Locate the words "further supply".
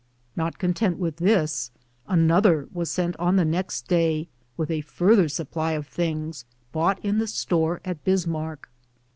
4.81-5.73